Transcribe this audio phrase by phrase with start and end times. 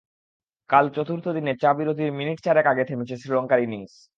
[0.69, 3.93] কাল চতুর্থ দিনে চা বিরতির মিনিট চারেক আগে থেমেছে শ্রীলঙ্কার ইনিংস।